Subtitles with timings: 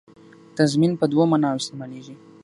[0.57, 2.15] تضمین په دوو معناوو استعمالېږي.